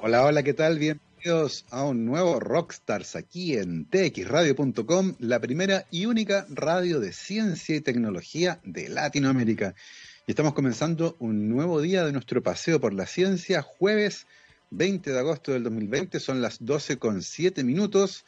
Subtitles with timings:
[0.00, 0.78] Hola, hola, ¿qué tal?
[0.78, 7.74] Bienvenidos a un nuevo Rockstars aquí en txradio.com, la primera y única radio de ciencia
[7.74, 9.74] y tecnología de Latinoamérica.
[10.24, 14.28] Y estamos comenzando un nuevo día de nuestro paseo por la ciencia, jueves
[14.70, 18.24] 20 de agosto del 2020, son las 12 con 7 minutos.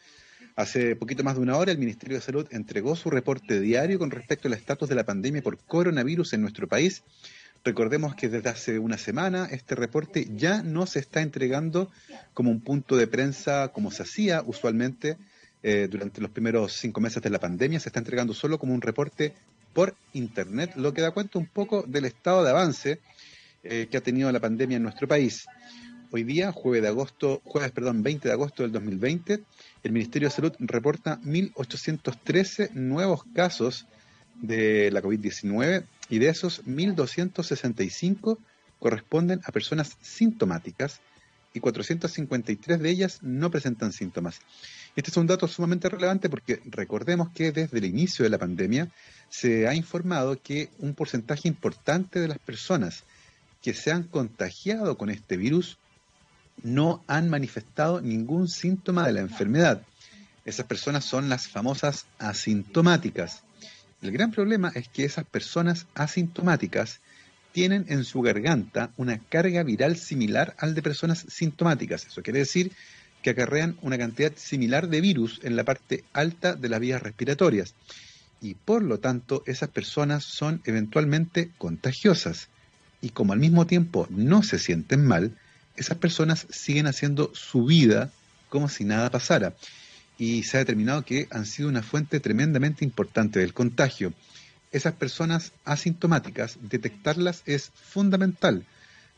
[0.57, 4.11] Hace poquito más de una hora el Ministerio de Salud entregó su reporte diario con
[4.11, 7.05] respecto al estatus de la pandemia por coronavirus en nuestro país.
[7.63, 11.91] Recordemos que desde hace una semana este reporte ya no se está entregando
[12.33, 15.19] como un punto de prensa como se hacía usualmente
[15.63, 18.81] eh, durante los primeros cinco meses de la pandemia, se está entregando solo como un
[18.81, 19.35] reporte
[19.75, 23.01] por Internet, lo que da cuenta un poco del estado de avance
[23.63, 25.45] eh, que ha tenido la pandemia en nuestro país.
[26.13, 29.43] Hoy día, jueves de agosto, jueves, perdón, 20 de agosto del 2020,
[29.83, 33.87] el Ministerio de Salud reporta 1.813 nuevos casos
[34.41, 38.39] de la COVID-19 y de esos 1.265
[38.79, 41.01] corresponden a personas sintomáticas
[41.55, 44.41] y 453 de ellas no presentan síntomas.
[44.97, 48.91] Este es un dato sumamente relevante porque recordemos que desde el inicio de la pandemia
[49.29, 53.05] se ha informado que un porcentaje importante de las personas
[53.63, 55.79] que se han contagiado con este virus
[56.63, 59.83] no han manifestado ningún síntoma de la enfermedad.
[60.45, 63.43] Esas personas son las famosas asintomáticas.
[64.03, 67.01] El gran problema es que esas personas asintomáticas
[67.53, 72.07] tienen en su garganta una carga viral similar al de personas sintomáticas.
[72.07, 72.73] Eso quiere decir
[73.23, 77.75] que acarrean una cantidad similar de virus en la parte alta de las vías respiratorias.
[78.41, 82.49] Y por lo tanto, esas personas son eventualmente contagiosas.
[83.03, 85.37] Y como al mismo tiempo no se sienten mal,
[85.77, 88.11] esas personas siguen haciendo su vida
[88.49, 89.55] como si nada pasara.
[90.21, 94.13] Y se ha determinado que han sido una fuente tremendamente importante del contagio.
[94.71, 98.67] Esas personas asintomáticas, detectarlas es fundamental,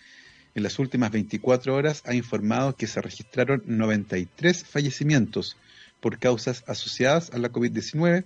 [0.55, 5.57] en las últimas 24 horas ha informado que se registraron 93 fallecimientos
[5.99, 8.25] por causas asociadas a la COVID-19,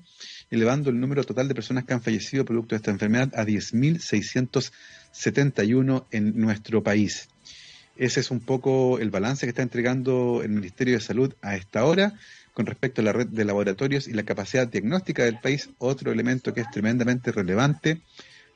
[0.50, 6.06] elevando el número total de personas que han fallecido producto de esta enfermedad a 10.671
[6.12, 7.30] en nuestro país.
[7.96, 11.86] Ese es un poco el balance que está entregando el Ministerio de Salud a esta
[11.86, 12.14] hora
[12.54, 16.54] con respecto a la red de laboratorios y la capacidad diagnóstica del país, otro elemento
[16.54, 18.02] que es tremendamente relevante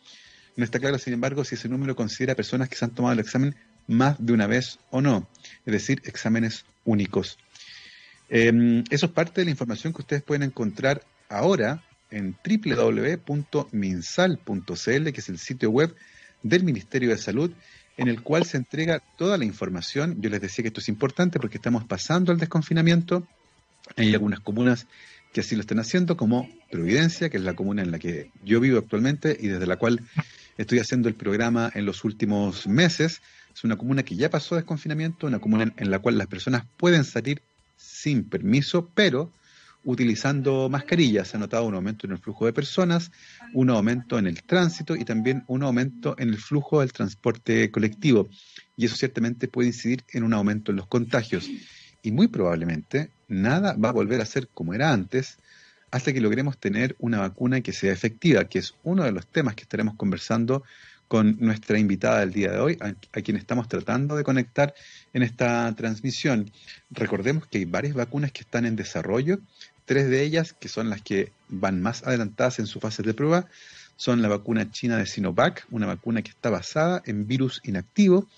[0.56, 3.20] No está claro, sin embargo, si ese número considera personas que se han tomado el
[3.20, 3.54] examen
[3.86, 5.28] más de una vez o no,
[5.64, 7.38] es decir, exámenes únicos.
[8.28, 15.20] Em, eso es parte de la información que ustedes pueden encontrar ahora en www.minsal.cl, que
[15.20, 15.94] es el sitio web
[16.42, 17.52] del Ministerio de Salud,
[17.96, 20.20] en el cual se entrega toda la información.
[20.20, 23.26] Yo les decía que esto es importante porque estamos pasando al desconfinamiento.
[23.96, 24.86] Hay algunas comunas
[25.32, 28.60] que así lo están haciendo, como Providencia, que es la comuna en la que yo
[28.60, 30.00] vivo actualmente y desde la cual
[30.56, 33.22] estoy haciendo el programa en los últimos meses.
[33.54, 37.04] Es una comuna que ya pasó desconfinamiento, una comuna en la cual las personas pueden
[37.04, 37.42] salir
[37.76, 39.32] sin permiso, pero
[39.86, 41.28] utilizando mascarillas.
[41.28, 43.10] Se ha notado un aumento en el flujo de personas,
[43.54, 48.28] un aumento en el tránsito y también un aumento en el flujo del transporte colectivo.
[48.76, 51.48] Y eso ciertamente puede incidir en un aumento en los contagios.
[52.02, 55.38] Y muy probablemente nada va a volver a ser como era antes
[55.90, 59.54] hasta que logremos tener una vacuna que sea efectiva, que es uno de los temas
[59.54, 60.64] que estaremos conversando
[61.08, 64.74] con nuestra invitada del día de hoy, a, quien estamos tratando de conectar
[65.12, 66.50] en esta transmisión.
[66.90, 69.38] Recordemos que hay varias vacunas que están en desarrollo,
[69.86, 73.46] tres de ellas, que son las que van más adelantadas en su fase de prueba,
[73.96, 78.28] son la vacuna china de Sinovac, una vacuna que está basada en virus inactivo.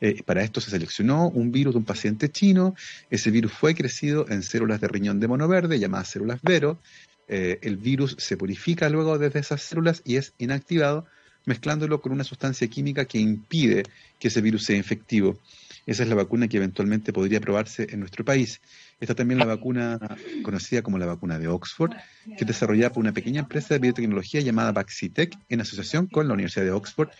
[0.00, 2.74] Eh, para esto se seleccionó un virus de un paciente chino.
[3.10, 6.80] Ese virus fue crecido en células de riñón de mono verde, llamadas células Vero.
[7.28, 11.06] Eh, el virus se purifica luego desde esas células y es inactivado
[11.46, 13.84] mezclándolo con una sustancia química que impide
[14.18, 15.38] que ese virus sea infectivo.
[15.86, 18.60] Esa es la vacuna que eventualmente podría probarse en nuestro país.
[19.04, 19.98] Está también la vacuna
[20.42, 21.92] conocida como la vacuna de Oxford,
[22.24, 26.32] que es desarrollada por una pequeña empresa de biotecnología llamada Vaxitec en asociación con la
[26.32, 27.10] Universidad de Oxford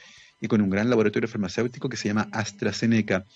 [0.41, 3.27] y con un gran laboratorio farmacéutico que se llama AstraZeneca.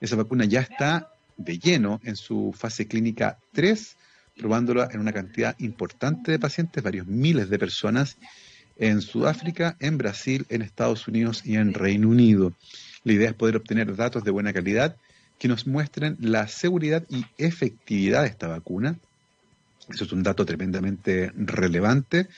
[0.00, 3.96] Esa vacuna ya está de lleno en su fase clínica 3,
[4.36, 8.16] probándola en una cantidad importante de pacientes, varios miles de personas,
[8.78, 12.52] en Sudáfrica, en Brasil, en Estados Unidos y en Reino Unido.
[13.04, 14.96] La idea es poder obtener datos de buena calidad
[15.42, 18.96] que nos muestren la seguridad y efectividad de esta vacuna.
[19.92, 22.28] Eso es un dato tremendamente relevante.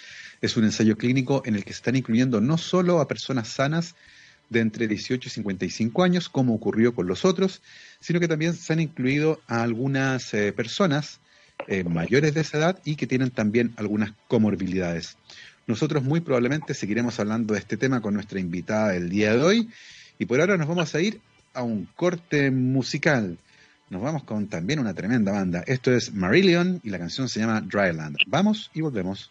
[0.40, 3.94] Es un ensayo clínico en el que se están incluyendo no solo a personas sanas
[4.48, 7.60] de entre 18 y 55 años, como ocurrió con los otros,
[8.00, 11.20] sino que también se han incluido a algunas eh, personas
[11.68, 15.18] eh, mayores de esa edad y que tienen también algunas comorbilidades.
[15.66, 19.68] Nosotros muy probablemente seguiremos hablando de este tema con nuestra invitada del día de hoy
[20.18, 21.20] y por ahora nos vamos a ir
[21.54, 23.38] a un corte musical.
[23.90, 25.64] Nos vamos con también una tremenda banda.
[25.66, 28.16] Esto es Marillion y la canción se llama Dryland.
[28.26, 29.30] Vamos y volvemos.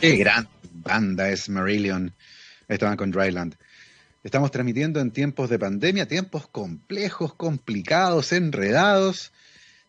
[0.00, 2.12] Qué gran banda es Marillion.
[2.68, 3.54] Estaban con Dryland.
[4.22, 9.32] Estamos transmitiendo en tiempos de pandemia, tiempos complejos, complicados, enredados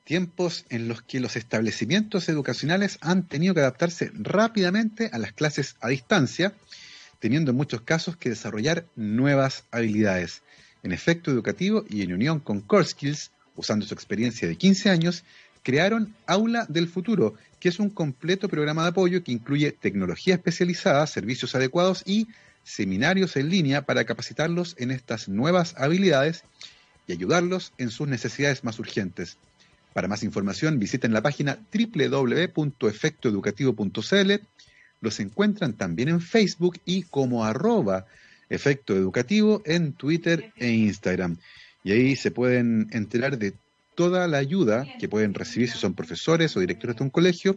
[0.05, 5.75] tiempos en los que los establecimientos educacionales han tenido que adaptarse rápidamente a las clases
[5.81, 6.53] a distancia,
[7.19, 10.43] teniendo en muchos casos que desarrollar nuevas habilidades.
[10.85, 15.23] En efecto educativo y en unión con Core Skills, usando su experiencia de 15 años,
[15.63, 21.07] crearon Aula del Futuro, que es un completo programa de apoyo que incluye tecnología especializada,
[21.07, 22.27] servicios adecuados y
[22.63, 26.43] seminarios en línea para capacitarlos en estas nuevas habilidades
[27.07, 29.37] y ayudarlos en sus necesidades más urgentes.
[29.93, 34.33] Para más información visiten la página www.efectoeducativo.cl.
[35.01, 38.05] Los encuentran también en Facebook y como arroba
[38.49, 41.37] efecto educativo en Twitter e Instagram.
[41.83, 43.53] Y ahí se pueden enterar de
[43.95, 47.55] toda la ayuda que pueden recibir si son profesores o directores de un colegio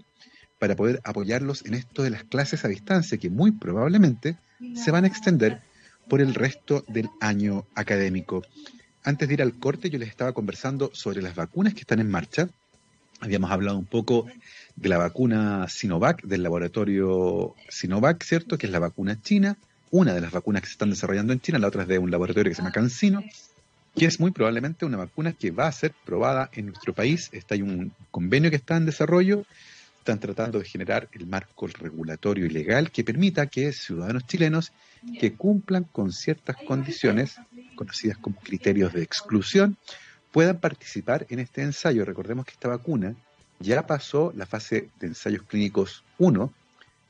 [0.59, 4.37] para poder apoyarlos en esto de las clases a distancia que muy probablemente
[4.75, 5.61] se van a extender
[6.09, 8.43] por el resto del año académico.
[9.05, 12.11] Antes de ir al corte, yo les estaba conversando sobre las vacunas que están en
[12.11, 12.49] marcha.
[13.21, 14.27] Habíamos hablado un poco
[14.77, 18.59] de la vacuna Sinovac, del laboratorio Sinovac, ¿cierto?
[18.59, 19.57] Que es la vacuna china,
[19.91, 22.11] una de las vacunas que se están desarrollando en China, la otra es de un
[22.11, 23.23] laboratorio que se llama CanSino,
[23.97, 27.31] que es muy probablemente una vacuna que va a ser probada en nuestro país.
[27.33, 29.45] Está hay un convenio que está en desarrollo,
[29.99, 34.73] están tratando de generar el marco regulatorio y legal que permita que ciudadanos chilenos
[35.21, 37.37] que cumplan con ciertas condiciones
[37.75, 39.77] conocidas como criterios de exclusión,
[40.33, 42.05] puedan participar en este ensayo.
[42.05, 43.15] Recordemos que esta vacuna
[43.61, 46.53] ya pasó la fase de ensayos clínicos 1,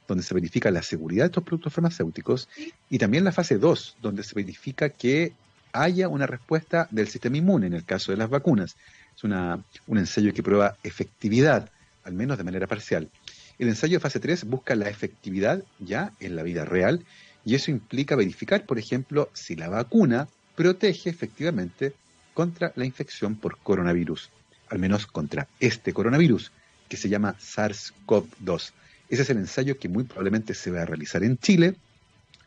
[0.08, 2.49] donde se verifica la seguridad de estos productos farmacéuticos,
[2.90, 5.34] y también la fase 2, donde se verifica que
[5.72, 8.77] haya una respuesta del sistema inmune en el caso de las vacunas.
[9.15, 11.70] Es una, un ensayo que prueba efectividad,
[12.05, 13.10] al menos de manera parcial.
[13.58, 17.05] El ensayo de fase 3 busca la efectividad ya en la vida real
[17.44, 21.93] y eso implica verificar, por ejemplo, si la vacuna protege efectivamente
[22.34, 24.31] contra la infección por coronavirus,
[24.70, 26.53] al menos contra este coronavirus,
[26.88, 28.72] que se llama SARS-CoV-2.
[29.08, 31.77] Ese es el ensayo que muy probablemente se va a realizar en Chile.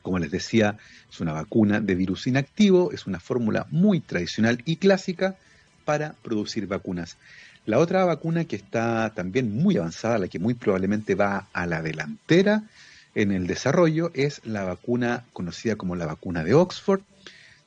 [0.01, 0.77] Como les decía,
[1.11, 5.35] es una vacuna de virus inactivo, es una fórmula muy tradicional y clásica
[5.85, 7.17] para producir vacunas.
[7.65, 11.81] La otra vacuna que está también muy avanzada, la que muy probablemente va a la
[11.81, 12.63] delantera
[13.13, 17.01] en el desarrollo, es la vacuna conocida como la vacuna de Oxford,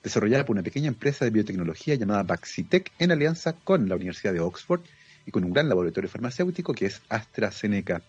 [0.03, 4.41] desarrollada por una pequeña empresa de biotecnología llamada Vaxitec en alianza con la Universidad de
[4.41, 4.81] Oxford
[5.27, 8.03] y con un gran laboratorio farmacéutico que es AstraZeneca.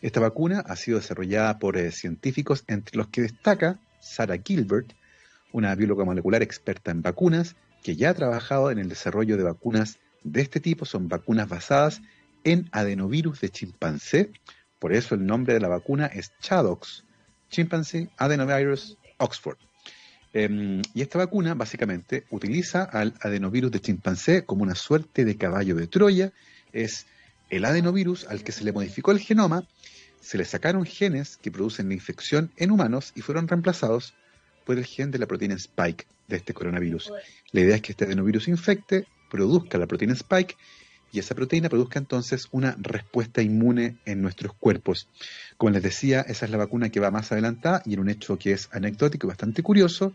[0.00, 4.92] Esta vacuna ha sido desarrollada por eh, científicos entre los que destaca Sarah Gilbert,
[5.52, 9.98] una bióloga molecular experta en vacunas, que ya ha trabajado en el desarrollo de vacunas
[10.22, 10.84] de este tipo.
[10.84, 12.00] Son vacunas basadas
[12.44, 14.30] en adenovirus de chimpancé.
[14.78, 17.04] Por eso el nombre de la vacuna es ChAdOx,
[17.50, 19.58] Chimpanzee Adenovirus Oxford.
[20.32, 25.74] Em, y esta vacuna básicamente utiliza al adenovirus de chimpancé como una suerte de caballo
[25.74, 26.32] de Troya.
[26.72, 27.06] Es
[27.50, 29.66] el adenovirus al que se le modificó el genoma,
[30.20, 34.14] se le sacaron genes que producen la infección en humanos y fueron reemplazados
[34.64, 37.12] por el gen de la proteína Spike de este coronavirus.
[37.52, 40.56] La idea es que este adenovirus infecte, produzca la proteína Spike
[41.12, 45.08] y esa proteína produzca entonces una respuesta inmune en nuestros cuerpos.
[45.56, 48.38] Como les decía, esa es la vacuna que va más adelantada y en un hecho
[48.38, 50.12] que es anecdótico y bastante curioso,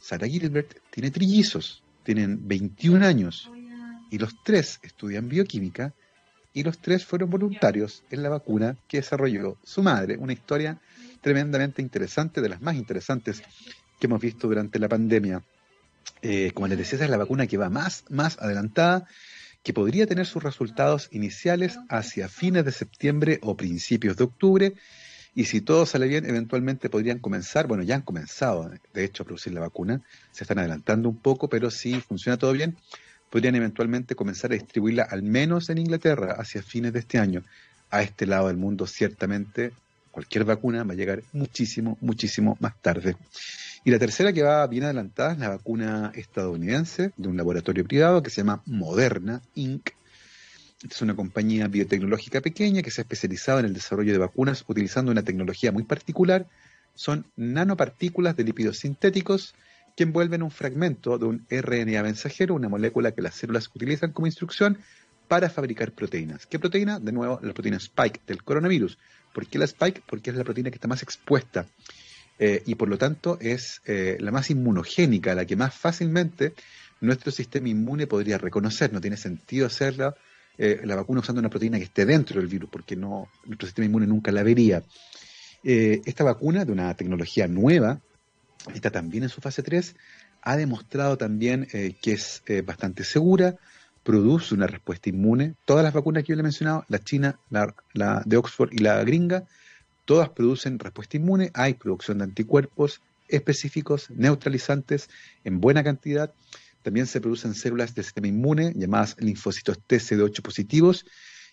[0.00, 3.50] Sarah Gilbert tiene trillizos, tienen 21 años
[4.10, 5.94] y los tres estudian bioquímica
[6.54, 10.16] y los tres fueron voluntarios en la vacuna que desarrolló su madre.
[10.16, 10.80] Una historia
[11.20, 13.42] tremendamente interesante, de las más interesantes
[13.98, 15.42] que hemos visto durante la pandemia.
[16.20, 19.06] Eh, como les decía, esa es la vacuna que va más, más adelantada,
[19.62, 24.74] que podría tener sus resultados iniciales hacia fines de septiembre o principios de octubre.
[25.34, 29.26] Y si todo sale bien, eventualmente podrían comenzar, bueno, ya han comenzado, de hecho, a
[29.26, 32.76] producir la vacuna, se están adelantando un poco, pero si funciona todo bien,
[33.32, 37.42] podrían eventualmente comenzar a distribuirla al menos en Inglaterra hacia fines de este año.
[37.90, 39.72] A este lado del mundo, ciertamente,
[40.10, 43.16] cualquier vacuna va a llegar muchísimo, muchísimo más tarde.
[43.84, 48.22] Y la tercera que va bien adelantada es la vacuna estadounidense de un laboratorio privado
[48.22, 49.88] que se llama Moderna Inc.
[50.88, 55.10] Es una compañía biotecnológica pequeña que se ha especializado en el desarrollo de vacunas utilizando
[55.10, 56.46] una tecnología muy particular.
[56.94, 59.54] Son nanopartículas de lípidos sintéticos
[59.96, 64.26] que envuelven un fragmento de un RNA mensajero, una molécula que las células utilizan como
[64.26, 64.78] instrucción
[65.28, 66.46] para fabricar proteínas.
[66.46, 66.98] ¿Qué proteína?
[66.98, 68.98] De nuevo, la proteína spike del coronavirus.
[69.32, 70.02] ¿Por qué la spike?
[70.06, 71.66] Porque es la proteína que está más expuesta
[72.38, 76.54] eh, y por lo tanto es eh, la más inmunogénica, la que más fácilmente
[77.00, 78.92] nuestro sistema inmune podría reconocer.
[78.92, 80.14] No tiene sentido hacerla
[80.58, 83.86] eh, la vacuna usando una proteína que esté dentro del virus, porque no, nuestro sistema
[83.86, 84.82] inmune nunca la vería.
[85.62, 88.00] esta vacuna de una tecnología nueva,
[88.74, 89.96] está también en su fase 3,
[90.42, 93.56] ha demostrado también que es bastante segura,
[94.02, 95.54] produce una respuesta inmune.
[95.64, 99.02] Todas las vacunas que yo le he mencionado, la china, la, de Oxford y la
[99.04, 99.44] gringa,
[100.04, 101.50] todas producen respuesta inmune.
[101.54, 105.08] Hay producción de anticuerpos específicos, neutralizantes,
[105.44, 106.32] en buena cantidad.
[106.82, 111.06] También se producen células del sistema inmune llamadas linfocitos TCD8 positivos,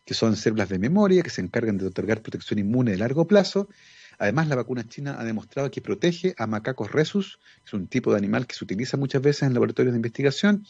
[0.03, 3.69] que son células de memoria que se encargan de otorgar protección inmune de largo plazo.
[4.19, 8.17] Además, la vacuna china ha demostrado que protege a macacos resus, es un tipo de
[8.17, 10.65] animal que se utiliza muchas veces en laboratorios de investigación,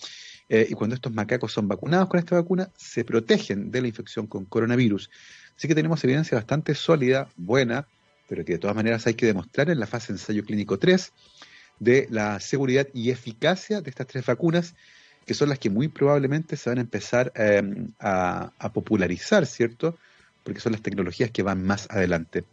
[0.50, 4.28] eh, y cuando estos macacos son vacunados con esta vacuna, se protegen de la infección
[4.28, 5.10] con coronavirus.
[5.58, 7.88] Así que tenemos evidencia bastante sólida, buena,
[8.28, 11.12] pero que de todas maneras hay que demostrar en la fase de ensayo clínico 3
[11.80, 14.76] de la seguridad y eficacia de estas tres vacunas,
[15.26, 19.98] que son las que muy probablemente se van a empezar em, a, a popularizar, ¿cierto?
[20.44, 22.44] Porque son las tecnologías que van más adelante.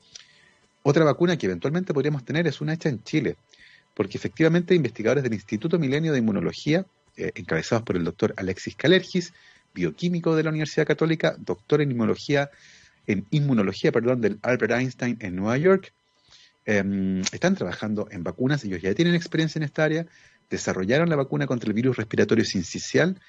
[0.89, 3.35] Otra vacuna que eventualmente podríamos tener es una hecha en Chile,
[3.93, 9.33] porque efectivamente investigadores del Instituto Milenio de Inmunología eh, encabezados por el doctor Alexis Calergis,
[9.75, 12.51] bioquímico de la Universidad Católica, doctor en inmunología,
[13.09, 15.93] en inmunología perdón, del Albert Einstein en Nueva York.
[16.65, 20.07] Em, están trabajando en vacunas, ellos ya tienen experiencia en esta área,
[20.49, 23.21] desarrollaron la vacuna contra el virus respiratorio sincicial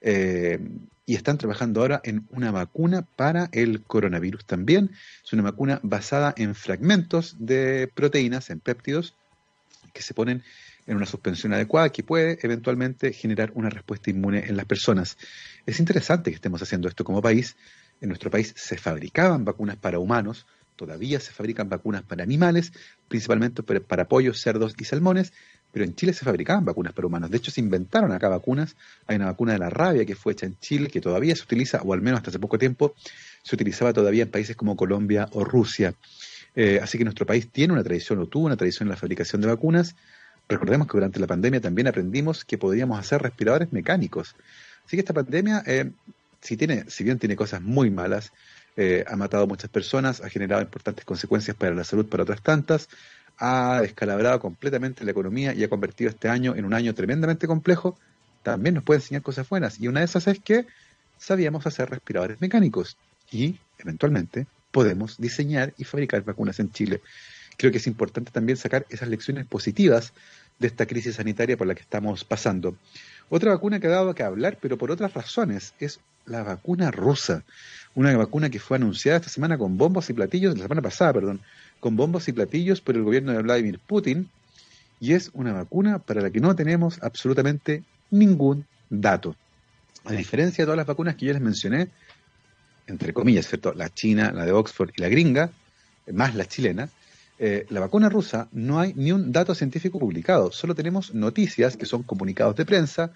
[0.00, 4.92] em, y están trabajando ahora en una vacuna para el coronavirus también.
[5.24, 9.16] Es una vacuna basada en fragmentos de proteínas, en péptidos,
[9.92, 10.44] que se ponen
[10.86, 15.18] en una suspensión adecuada que puede eventualmente generar una respuesta inmune en las personas.
[15.66, 17.56] Es interesante que estemos haciendo esto como país.
[18.00, 22.72] En nuestro país se fabricaban vacunas para humanos, todavía se fabrican vacunas para animales,
[23.08, 25.32] principalmente para pollos, cerdos y salmones,
[25.72, 27.30] pero en Chile se fabricaban vacunas para humanos.
[27.30, 28.76] De hecho, se inventaron acá vacunas.
[29.06, 31.82] Hay una vacuna de la rabia que fue hecha en Chile, que todavía se utiliza,
[31.82, 32.94] o al menos hasta hace poco tiempo,
[33.42, 35.94] se utilizaba todavía en países como Colombia o Rusia.
[36.56, 39.40] Eh, así que nuestro país tiene una tradición, o tuvo una tradición en la fabricación
[39.40, 39.94] de vacunas.
[40.48, 44.34] Recordemos que durante la pandemia también aprendimos que podíamos hacer respiradores mecánicos.
[44.84, 45.90] Así que esta pandemia, eh,
[46.40, 48.32] si, tiene, si bien tiene cosas muy malas,
[48.76, 52.42] eh, ha matado a muchas personas, ha generado importantes consecuencias para la salud para otras
[52.42, 52.88] tantas,
[53.40, 57.98] ha descalabrado completamente la economía y ha convertido este año en un año tremendamente complejo,
[58.42, 59.80] también nos puede enseñar cosas buenas.
[59.80, 60.66] Y una de esas es que
[61.18, 62.98] sabíamos hacer respiradores mecánicos
[63.32, 67.00] y, eventualmente, podemos diseñar y fabricar vacunas en Chile.
[67.56, 70.12] Creo que es importante también sacar esas lecciones positivas
[70.58, 72.76] de esta crisis sanitaria por la que estamos pasando.
[73.30, 77.42] Otra vacuna que ha dado que hablar, pero por otras razones, es la vacuna rusa.
[77.94, 81.40] Una vacuna que fue anunciada esta semana con bombos y platillos, la semana pasada, perdón,
[81.80, 84.28] con bombos y platillos por el gobierno de Vladimir Putin.
[85.00, 89.34] Y es una vacuna para la que no tenemos absolutamente ningún dato.
[90.04, 91.88] A diferencia de todas las vacunas que yo les mencioné,
[92.86, 93.72] entre comillas, ¿cierto?
[93.74, 95.50] La china, la de Oxford y la gringa,
[96.12, 96.88] más la chilena,
[97.38, 101.86] eh, la vacuna rusa no hay ni un dato científico publicado, solo tenemos noticias que
[101.86, 103.12] son comunicados de prensa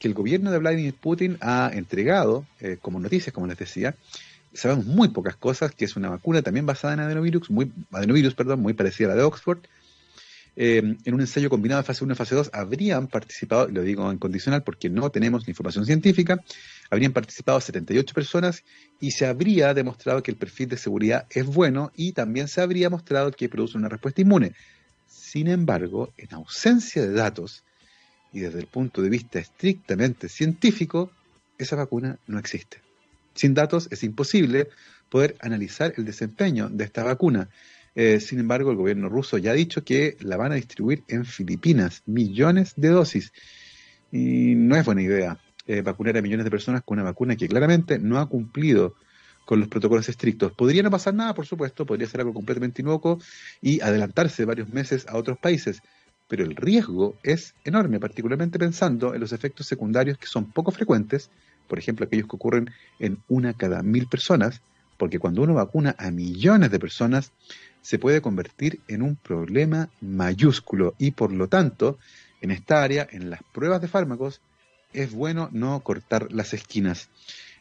[0.00, 3.94] que el gobierno de Vladimir Putin ha entregado eh, como noticias, como les decía.
[4.58, 8.60] Sabemos muy pocas cosas, que es una vacuna también basada en adenovirus, muy, adenovirus, perdón,
[8.60, 9.60] muy parecida a la de Oxford,
[10.60, 14.10] eh, en un ensayo combinado de fase 1 y fase 2 habrían participado, lo digo
[14.10, 16.42] en condicional porque no tenemos la información científica,
[16.90, 18.64] habrían participado 78 personas
[18.98, 22.90] y se habría demostrado que el perfil de seguridad es bueno y también se habría
[22.90, 24.54] mostrado que produce una respuesta inmune.
[25.06, 27.62] Sin embargo, en ausencia de datos
[28.32, 31.12] y desde el punto de vista estrictamente científico,
[31.56, 32.87] esa vacuna no existe.
[33.38, 34.66] Sin datos es imposible
[35.08, 37.48] poder analizar el desempeño de esta vacuna.
[37.94, 41.24] Eh, sin embargo, el gobierno ruso ya ha dicho que la van a distribuir en
[41.24, 43.32] Filipinas, millones de dosis.
[44.10, 47.46] Y no es buena idea eh, vacunar a millones de personas con una vacuna que
[47.46, 48.96] claramente no ha cumplido
[49.44, 50.50] con los protocolos estrictos.
[50.50, 53.20] Podría no pasar nada, por supuesto, podría ser algo completamente inocuo
[53.62, 55.80] y adelantarse varios meses a otros países,
[56.26, 61.30] pero el riesgo es enorme, particularmente pensando en los efectos secundarios que son poco frecuentes,
[61.68, 64.60] por ejemplo, aquellos que ocurren en una cada mil personas,
[64.96, 67.32] porque cuando uno vacuna a millones de personas,
[67.82, 71.98] se puede convertir en un problema mayúsculo y por lo tanto,
[72.40, 74.40] en esta área, en las pruebas de fármacos,
[74.92, 77.08] es bueno no cortar las esquinas.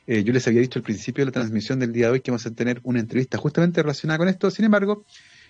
[0.08, 2.32] Eh, yo les había dicho al principio de la transmisión del día de hoy que
[2.32, 5.04] vamos a tener una entrevista justamente relacionada con esto, sin embargo,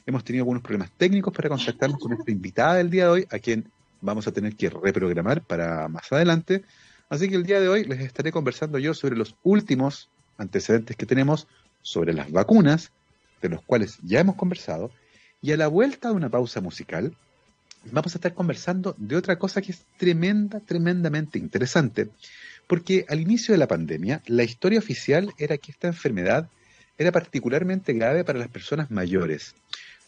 [0.05, 3.39] hemos tenido algunos problemas técnicos para contactarnos con nuestra invitada del día de hoy, a
[3.39, 3.69] quien
[4.01, 6.63] vamos a tener que reprogramar para más adelante.
[7.09, 11.05] Así que el día de hoy les estaré conversando yo sobre los últimos antecedentes que
[11.05, 11.47] tenemos
[11.81, 12.91] sobre las vacunas,
[13.41, 14.91] de los cuales ya hemos conversado,
[15.41, 17.15] y a la vuelta de una pausa musical,
[17.91, 22.09] vamos a estar conversando de otra cosa que es tremenda, tremendamente interesante,
[22.67, 26.49] porque al inicio de la pandemia, la historia oficial era que esta enfermedad
[26.97, 29.55] era particularmente grave para las personas mayores.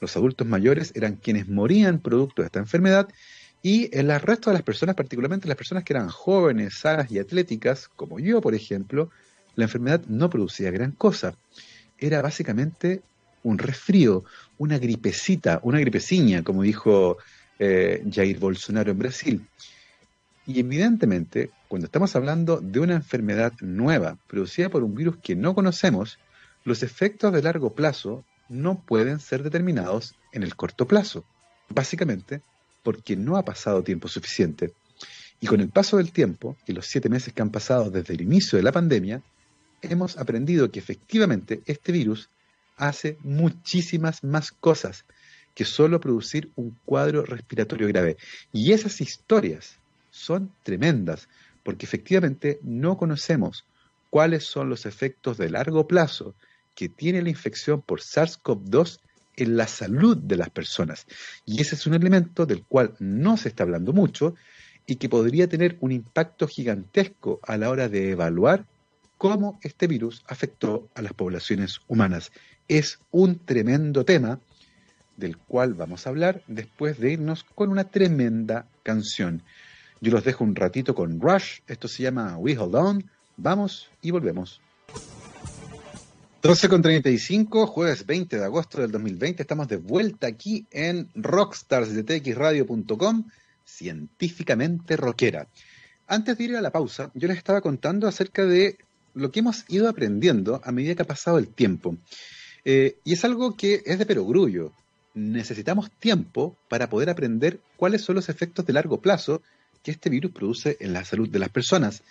[0.02, 3.08] Los adultos mayores eran quienes morían producto de esta enfermedad
[3.62, 7.90] y el resto de las personas, particularmente las personas que eran jóvenes, sanas y atléticas,
[7.90, 9.10] como yo, por ejemplo,
[9.56, 11.36] la enfermedad no producía gran cosa.
[11.98, 13.02] Era básicamente
[13.44, 14.24] un resfrío,
[14.58, 17.18] una gripecita, una gripeciña, como dijo
[17.58, 19.48] eh, Jair Bolsonaro en Brasil.
[20.46, 25.54] Y evidentemente, cuando estamos hablando de una enfermedad nueva, producida por un virus que no
[25.54, 26.18] conocemos,
[26.64, 31.26] los efectos de largo plazo no pueden ser determinados en el corto plazo.
[31.70, 32.42] Básicamente,
[32.90, 34.74] porque no ha pasado tiempo suficiente.
[35.40, 38.22] Y con el paso del tiempo, y los siete meses que han pasado desde el
[38.22, 39.22] inicio de la pandemia,
[39.84, 42.30] hemos aprendido que efectivamente este virus
[42.78, 45.06] hace muchísimas más cosas
[45.54, 48.18] que solo producir un cuadro respiratorio grave.
[48.52, 49.78] Y esas historias
[50.10, 51.30] son tremendas,
[51.62, 53.66] porque efectivamente no conocemos
[54.10, 56.34] cuáles son los efectos de largo plazo
[56.74, 59.00] que tiene la infección por SARS-CoV-2
[59.40, 61.08] en la salud de las personas.
[61.46, 64.36] Y ese es un elemento del cual no se está hablando mucho
[64.86, 68.66] y que podría tener un impacto gigantesco a la hora de evaluar
[69.18, 72.32] cómo este virus afectó a las poblaciones humanas.
[72.68, 74.40] Es un tremendo tema
[75.18, 79.44] del cual vamos a hablar después de irnos con una tremenda canción.
[80.02, 84.12] Yo los dejo un ratito con Rush, esto se llama We Hold On, vamos y
[84.12, 84.62] volvemos.
[86.42, 91.94] 12 con 35, jueves 20 de agosto del 2020, estamos de vuelta aquí en Rockstars
[91.94, 93.26] de txradio.com,
[93.66, 95.48] científicamente rockera.
[96.08, 98.78] Antes de ir a la pausa, yo les estaba contando acerca de
[99.16, 101.98] lo que hemos ido aprendiendo a medida que ha pasado el tiempo.
[102.64, 104.72] Eh, y es algo que es de perogrullo.
[105.16, 109.42] Necesitamos tiempo para poder aprender cuáles son los efectos de largo plazo
[109.84, 112.02] que este virus produce en la salud de las personas.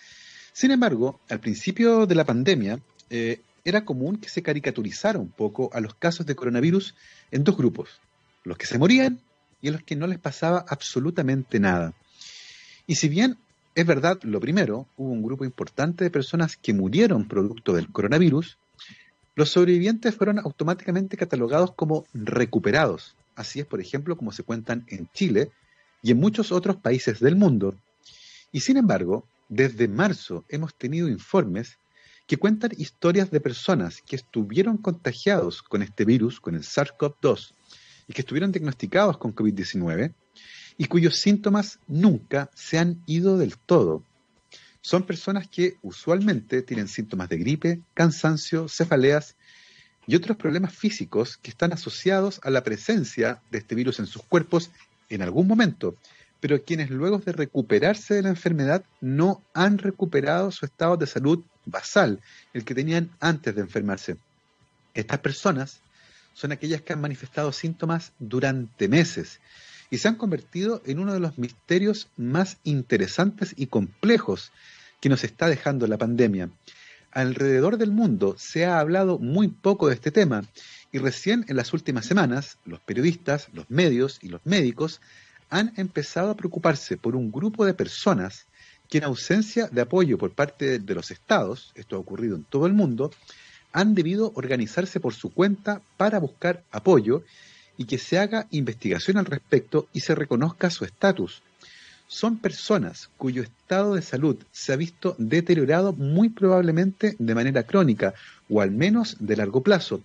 [0.52, 5.70] Sin embargo, al principio de la pandemia, eh, era común que se caricaturizara un poco
[5.72, 6.94] a los casos de coronavirus
[7.30, 8.00] en dos grupos,
[8.44, 9.20] los que se morían
[9.60, 11.94] y a los que no les pasaba absolutamente nada.
[12.86, 13.36] Y si bien
[13.74, 18.58] es verdad, lo primero, hubo un grupo importante de personas que murieron producto del coronavirus.
[19.36, 23.14] Los sobrevivientes fueron automáticamente catalogados como recuperados.
[23.36, 25.52] Así es, por ejemplo, como se cuentan en Chile
[26.02, 27.76] y en muchos otros países del mundo.
[28.50, 31.78] Y sin embargo, desde marzo hemos tenido informes
[32.28, 37.54] que cuentan historias de personas que estuvieron contagiados con este virus, con el SARS-CoV-2,
[38.06, 40.12] y que estuvieron diagnosticados con COVID-19
[40.76, 44.04] y cuyos síntomas nunca se han ido del todo.
[44.82, 49.34] Son personas que usualmente tienen síntomas de gripe, cansancio, cefaleas
[50.06, 54.22] y otros problemas físicos que están asociados a la presencia de este virus en sus
[54.22, 54.70] cuerpos
[55.08, 55.96] en algún momento,
[56.40, 61.42] pero quienes luego de recuperarse de la enfermedad no han recuperado su estado de salud
[61.64, 62.20] basal,
[62.52, 64.16] el que tenían antes de enfermarse.
[64.94, 65.80] Estas personas
[66.34, 69.40] son aquellas que han manifestado síntomas durante meses
[69.90, 74.52] y se han convertido en uno de los misterios más interesantes y complejos
[75.00, 76.50] que nos está dejando la pandemia.
[77.10, 80.44] alrededor del mundo se ha hablado muy poco de este tema
[80.92, 85.00] y recién en las últimas semanas los periodistas, los medios y los médicos
[85.50, 88.46] han empezado a preocuparse por un grupo de personas
[88.88, 92.66] que en ausencia de apoyo por parte de los estados, esto ha ocurrido en todo
[92.66, 93.10] el mundo,
[93.72, 97.22] han debido organizarse por su cuenta para buscar apoyo
[97.76, 101.42] y que se haga investigación al respecto y se reconozca su estatus.
[102.08, 108.14] Son personas cuyo estado de salud se ha visto deteriorado muy probablemente de manera crónica
[108.48, 110.00] o al menos de largo plazo.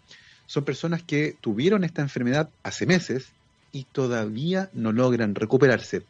[0.46, 3.32] Son personas que tuvieron esta enfermedad hace meses
[3.74, 6.04] y todavía no logran recuperarse.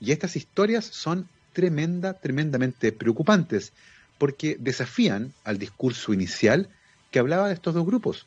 [0.00, 3.72] Y estas historias son tremenda, tremendamente preocupantes,
[4.18, 6.68] porque desafían al discurso inicial
[7.10, 8.26] que hablaba de estos dos grupos,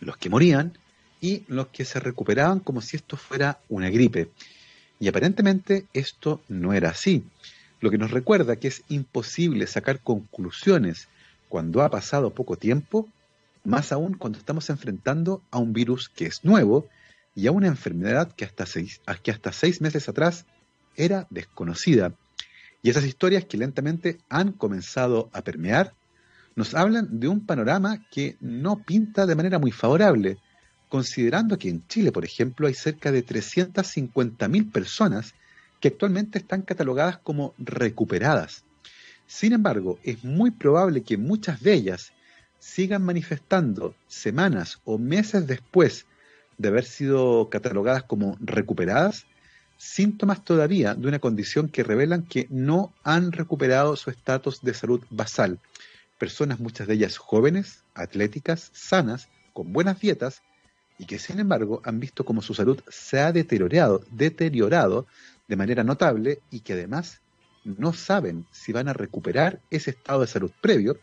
[0.00, 0.76] los que morían
[1.20, 4.28] y los que se recuperaban como si esto fuera una gripe.
[5.00, 7.24] Y aparentemente esto no era así,
[7.80, 11.08] lo que nos recuerda que es imposible sacar conclusiones
[11.48, 13.08] cuando ha pasado poco tiempo,
[13.64, 16.88] más aún cuando estamos enfrentando a un virus que es nuevo
[17.34, 20.46] y a una enfermedad que hasta seis, que hasta seis meses atrás
[20.96, 22.14] era desconocida.
[22.82, 25.94] Y esas historias que lentamente han comenzado a permear
[26.54, 30.38] nos hablan de un panorama que no pinta de manera muy favorable,
[30.88, 35.34] considerando que en Chile, por ejemplo, hay cerca de 350.000 personas
[35.80, 38.64] que actualmente están catalogadas como recuperadas.
[39.26, 42.12] Sin embargo, es muy probable que muchas de ellas
[42.58, 46.06] sigan manifestando semanas o meses después
[46.58, 49.26] de haber sido catalogadas como recuperadas,
[49.76, 55.02] síntomas todavía de una condición que revelan que no han recuperado su estatus de salud
[55.10, 55.58] basal.
[56.18, 60.42] Personas, muchas de ellas jóvenes, atléticas, sanas, con buenas dietas,
[60.98, 65.06] y que sin embargo han visto como su salud se ha deteriorado, deteriorado
[65.48, 67.20] de manera notable y que además
[67.64, 70.98] no saben si van a recuperar ese estado de salud previo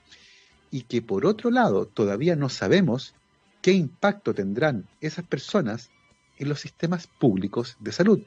[0.71, 3.13] y que por otro lado todavía no sabemos
[3.61, 5.89] qué impacto tendrán esas personas
[6.37, 8.21] en los sistemas públicos de salud,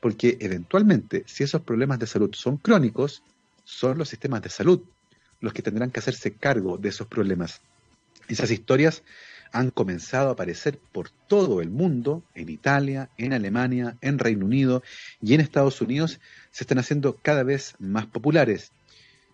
[0.00, 3.22] porque eventualmente si esos problemas de salud son crónicos,
[3.64, 4.82] son los sistemas de salud
[5.40, 7.60] los que tendrán que hacerse cargo de esos problemas.
[8.28, 9.02] Esas historias
[9.52, 14.82] han comenzado a aparecer por todo el mundo, en Italia, en Alemania, en Reino Unido
[15.22, 16.20] y en Estados Unidos,
[16.50, 18.72] se están haciendo cada vez más populares.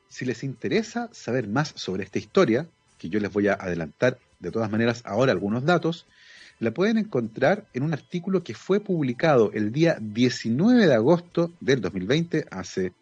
[0.09, 2.69] Si les interesa saber más sobre esta historia,
[3.05, 6.07] que yo les voy a adelantar de todas maneras ahora algunos datos,
[6.59, 11.83] la pueden encontrar en un artículo que fue publicado el día 19 de agosto del
[11.83, 12.93] 2020, hace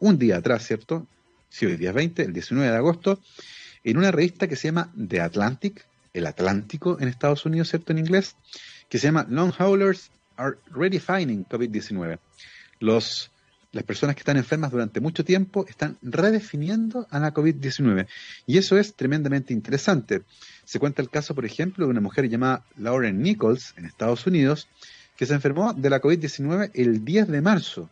[0.00, 1.06] un día atrás, ¿cierto?
[1.48, 3.20] Sí, hoy día 20, el 19 de agosto,
[3.84, 7.92] en una revista que se llama The Atlantic, el Atlántico en Estados Unidos, ¿cierto?
[7.92, 8.34] En inglés,
[8.88, 12.18] que se llama Long Haulers are redefining COVID-19.
[12.80, 13.30] Los
[13.72, 18.06] las personas que están enfermas durante mucho tiempo están redefiniendo a la COVID-19.
[18.46, 20.22] Y eso es tremendamente interesante.
[20.64, 24.68] Se cuenta el caso, por ejemplo, de una mujer llamada Lauren Nichols en Estados Unidos,
[25.16, 27.90] que se enfermó de la COVID-19 el 10 de marzo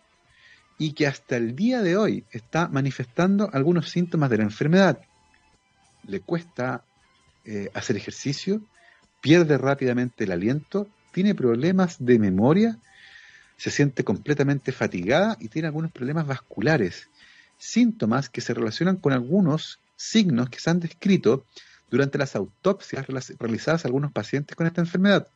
[0.78, 5.00] y que hasta el día de hoy está manifestando algunos síntomas de la enfermedad.
[6.06, 6.84] Le cuesta
[7.44, 8.62] eh, hacer ejercicio,
[9.20, 12.78] pierde rápidamente el aliento, tiene problemas de memoria
[13.60, 17.10] se siente completamente fatigada y tiene algunos problemas vasculares,
[17.58, 21.44] síntomas que se relacionan con algunos signos que se han descrito
[21.90, 23.06] durante las autopsias
[23.38, 25.28] realizadas a algunos pacientes con esta enfermedad.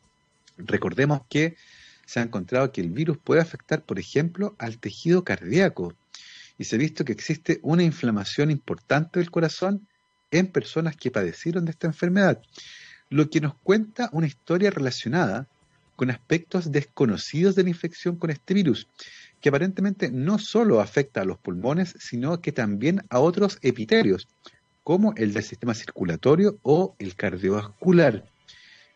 [0.57, 1.59] Recordemos que
[2.07, 5.93] se ha encontrado que el virus puede afectar, por ejemplo, al tejido cardíaco
[6.57, 9.87] y se ha visto que existe una inflamación importante del corazón
[10.31, 12.41] en personas que padecieron de esta enfermedad,
[13.11, 15.47] lo que nos cuenta una historia relacionada
[15.97, 18.89] con aspectos desconocidos de la infección con este virus,
[19.41, 24.29] que aparentemente no solo afecta a los pulmones, sino que también a otros epitelios,
[24.83, 28.25] como el del sistema circulatorio o el cardiovascular.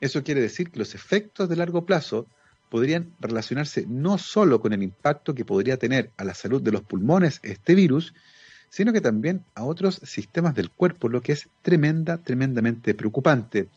[0.01, 2.27] Eso quiere decir que los efectos de largo plazo
[2.71, 6.83] podrían relacionarse no solo con el impacto que podría tener a la salud de los
[6.83, 8.15] pulmones este virus,
[8.71, 13.69] sino que también a otros sistemas del cuerpo, lo que es tremenda, tremendamente preocupante.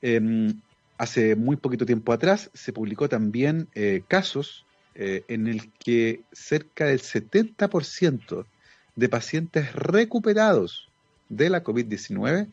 [0.00, 0.60] Em,
[1.02, 6.86] hace muy poquito tiempo atrás se publicó también eh, casos eh, en el que cerca
[6.86, 8.46] del 70%
[8.94, 10.88] de pacientes recuperados
[11.28, 12.46] de la COVID-19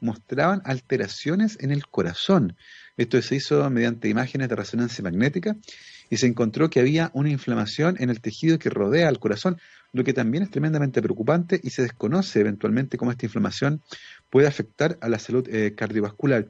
[0.00, 2.56] mostraban alteraciones en el corazón.
[2.96, 5.56] Esto se hizo mediante imágenes de resonancia magnética
[6.08, 9.58] y se encontró que había una inflamación en el tejido que rodea al corazón,
[9.92, 13.82] lo que también es tremendamente preocupante y se desconoce eventualmente cómo esta inflamación
[14.30, 16.48] puede afectar a la salud eh, cardiovascular.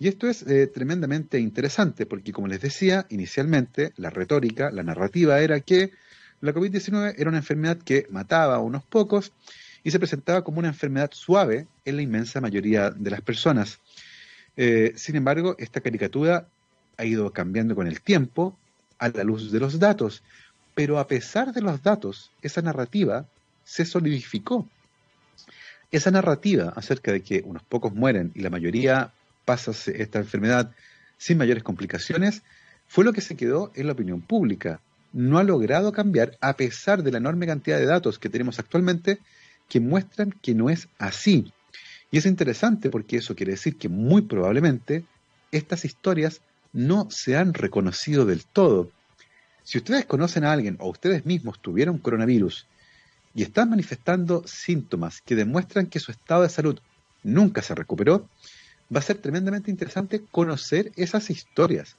[0.00, 5.38] Y esto es eh, tremendamente interesante porque, como les decía, inicialmente la retórica, la narrativa
[5.40, 5.92] era que
[6.40, 9.30] la COVID-19 era una enfermedad que mataba a unos pocos
[9.84, 13.78] y se presentaba como una enfermedad suave en la inmensa mayoría de las personas.
[14.56, 16.48] Eh, sin embargo, esta caricatura
[16.96, 18.56] ha ido cambiando con el tiempo
[18.98, 20.22] a la luz de los datos,
[20.74, 23.26] pero a pesar de los datos, esa narrativa
[23.64, 24.66] se solidificó.
[25.90, 29.12] Esa narrativa acerca de que unos pocos mueren y la mayoría
[29.44, 30.72] pasa esta enfermedad
[31.18, 32.42] sin mayores complicaciones,
[32.86, 34.80] fue lo que se quedó en la opinión pública.
[35.12, 39.18] No ha logrado cambiar a pesar de la enorme cantidad de datos que tenemos actualmente
[39.68, 41.52] que muestran que no es así.
[42.10, 45.04] Y es interesante porque eso quiere decir que muy probablemente
[45.52, 46.40] estas historias
[46.72, 48.90] no se han reconocido del todo.
[49.62, 52.66] Si ustedes conocen a alguien o ustedes mismos tuvieron coronavirus
[53.34, 56.80] y están manifestando síntomas que demuestran que su estado de salud
[57.22, 58.28] nunca se recuperó,
[58.94, 61.96] va a ser tremendamente interesante conocer esas historias.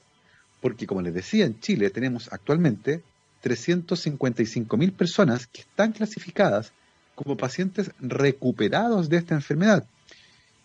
[0.60, 3.02] Porque como les decía, en Chile tenemos actualmente
[3.42, 6.72] 355.000 personas que están clasificadas
[7.14, 9.86] como pacientes recuperados de esta enfermedad.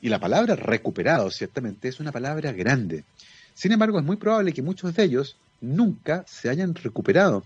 [0.01, 3.03] Y la palabra recuperado ciertamente es una palabra grande.
[3.55, 7.43] Sin embargo, es muy probable que muchos de ellos nunca se hayan recuperado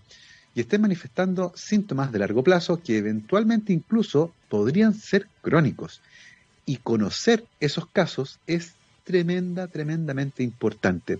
[0.54, 6.02] y estén manifestando síntomas de largo plazo que eventualmente incluso podrían ser crónicos.
[6.72, 11.20] Y conocer esos casos es tremenda, tremendamente importante.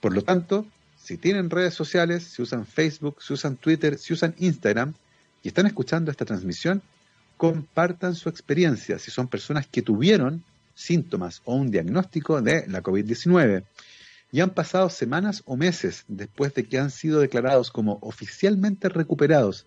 [0.00, 0.64] Por lo tanto,
[0.96, 4.94] si tienen redes sociales, si usan Facebook, si usan Twitter, si usan Instagram
[5.42, 6.80] y están escuchando esta transmisión,
[7.36, 10.42] compartan su experiencia si son personas que tuvieron
[10.74, 13.64] síntomas o un diagnóstico de la COVID-19
[14.32, 19.66] y han pasado semanas o meses después de que han sido declarados como oficialmente recuperados,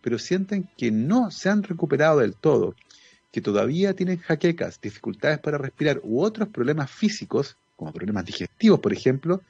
[0.00, 2.74] pero sienten que no se han recuperado del todo,
[3.30, 8.92] que todavía tienen jaquecas, dificultades para respirar u otros problemas físicos, como problemas digestivos, por
[8.92, 9.42] ejemplo,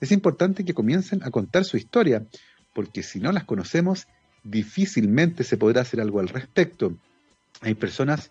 [0.00, 2.24] es importante que comiencen a contar su historia,
[2.72, 4.06] porque si no las conocemos,
[4.42, 6.96] difícilmente se podrá hacer algo al respecto.
[7.62, 8.30] Hay personas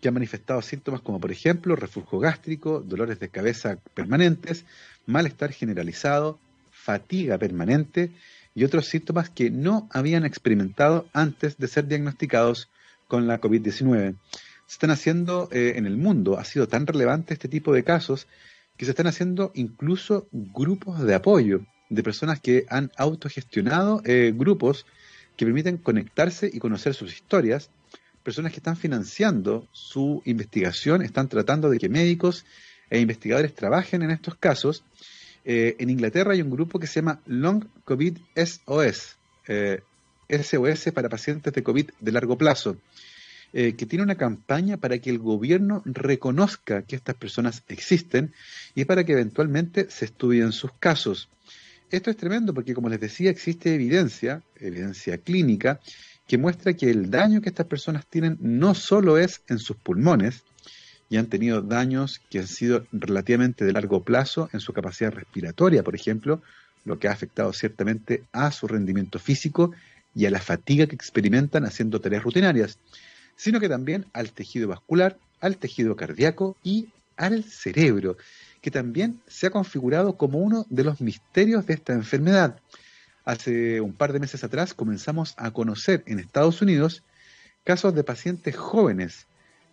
[0.00, 4.64] que han manifestado síntomas como por ejemplo reflujo gástrico, dolores de cabeza permanentes,
[5.06, 6.38] malestar generalizado,
[6.70, 8.12] fatiga permanente
[8.54, 12.68] y otros síntomas que no habían experimentado antes de ser diagnosticados
[13.08, 14.14] con la COVID-19.
[14.66, 18.28] Se están haciendo eh, en el mundo, ha sido tan relevante este tipo de casos
[18.76, 24.86] que se están haciendo incluso grupos de apoyo de personas que han autogestionado eh, grupos
[25.36, 27.70] que permiten conectarse y conocer sus historias
[28.22, 32.44] personas que están financiando su investigación, están tratando de que médicos
[32.90, 34.84] e investigadores trabajen en estos casos.
[35.46, 39.16] Eh, en Inglaterra hay un grupo que se llama Long COVID SOS,
[40.28, 42.76] SOS para pacientes de COVID de largo plazo,
[43.52, 48.32] eh, que tiene una campaña para que el gobierno reconozca que estas personas existen
[48.74, 51.28] y para que eventualmente se estudien sus casos.
[51.90, 55.80] Esto es tremendo porque, como les decía, existe evidencia, evidencia clínica,
[56.26, 60.42] que muestra que el daño que estas personas tienen no solo es en sus pulmones,
[61.10, 65.82] y han tenido daños que han sido relativamente de largo plazo en su capacidad respiratoria,
[65.82, 66.42] por ejemplo,
[66.84, 69.72] lo que ha afectado ciertamente a su rendimiento físico
[70.18, 72.80] y a la fatiga que experimentan haciendo tareas rutinarias,
[73.36, 78.16] sino que también al tejido vascular, al tejido cardíaco y al cerebro,
[78.60, 82.58] que también se ha configurado como uno de los misterios de esta enfermedad.
[83.24, 87.04] Hace un par de meses atrás comenzamos a conocer en Estados Unidos
[87.62, 89.26] casos de pacientes jóvenes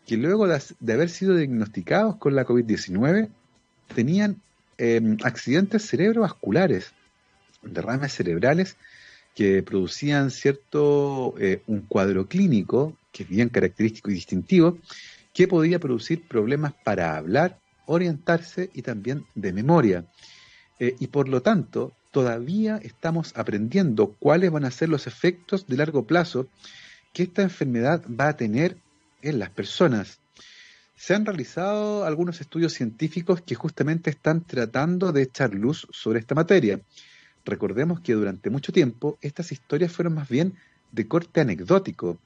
[0.05, 3.29] que luego de, haber sido diagnosticados con la COVID-19
[3.95, 4.43] tenían
[4.77, 6.93] em, accidentes cerebrovasculares,
[7.63, 8.77] derrames cerebrales
[9.35, 14.79] que producían cierto eh, un cuadro clínico que es bien característico y distintivo
[15.33, 20.05] que podía producir problemas para hablar, orientarse y también de memoria.
[20.79, 25.75] Eh, y por lo tanto, todavía estamos aprendiendo cuáles van a ser los efectos de
[25.75, 26.47] largo plazo
[27.11, 28.77] que esta enfermedad va a tener
[29.21, 30.19] en las personas.
[30.95, 36.35] Se han realizado algunos estudios científicos que justamente están tratando de echar luz sobre esta
[36.35, 36.79] materia.
[37.45, 40.55] Recordemos que durante mucho tiempo estas historias fueron más bien
[40.91, 42.19] de corte anecdótico.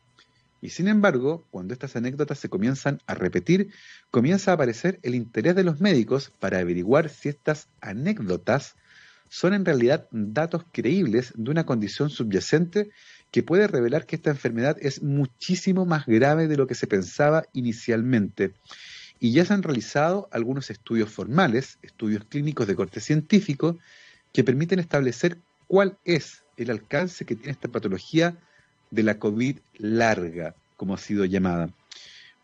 [0.62, 3.69] Y sin embargo, cuando estas anécdotas se comienzan a repetir,
[4.12, 8.75] comienza a aparecer el interés de los médicos para averiguar si estas anécdotas
[9.29, 12.89] son en realidad datos creíbles de una condición subyacente
[13.32, 17.45] que puede revelar que esta enfermedad es muchísimo más grave de lo que se pensaba
[17.53, 18.53] inicialmente.
[19.19, 23.77] Y ya se han realizado algunos estudios formales, estudios clínicos de corte científico,
[24.33, 25.37] que permiten establecer
[25.67, 28.35] cuál es el alcance que tiene esta patología
[28.91, 31.69] de la COVID larga, como ha sido llamada.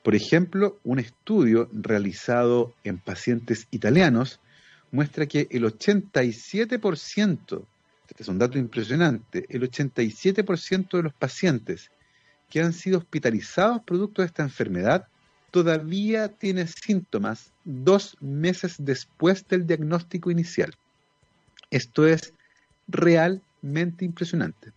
[0.04, 4.40] Por ejemplo, un estudio realizado en pacientes italianos
[4.92, 7.66] muestra que el 87%,
[8.08, 11.90] este es un dato impresionante, el 87% de los pacientes
[12.50, 15.08] que han sido hospitalizados producto de esta enfermedad
[15.50, 20.76] todavía tienen síntomas dos meses después del diagnóstico inicial.
[21.76, 22.32] Esto es
[22.88, 24.72] realmente impresionante.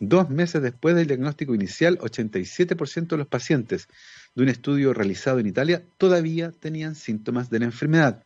[0.00, 3.86] Dos meses después del diagnóstico inicial, 87% de los pacientes
[4.34, 8.24] de un estudio realizado en Italia todavía tenían síntomas de la enfermedad.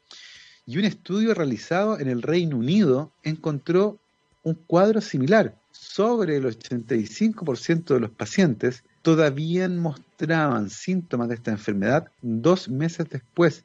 [0.67, 3.99] Y un estudio realizado en el Reino Unido encontró
[4.45, 5.57] un cuadro similar.
[5.73, 13.65] Sobre el 85% de los pacientes todavía mostraban síntomas de esta enfermedad dos meses después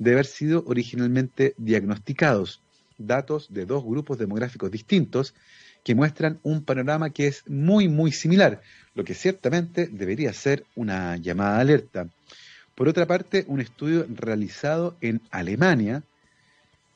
[0.00, 2.60] de haber sido originalmente diagnosticados.
[2.98, 5.34] Datos de dos grupos demográficos distintos
[5.84, 8.62] que muestran un panorama que es muy, muy similar,
[8.94, 12.08] lo que ciertamente debería ser una llamada de alerta.
[12.74, 16.02] Por otra parte, un estudio realizado en Alemania,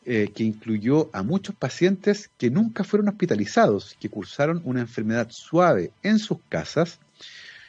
[0.04, 5.92] eh, que incluyó a muchos pacientes que nunca fueron hospitalizados, que cursaron una enfermedad suave
[6.02, 6.98] en sus casas,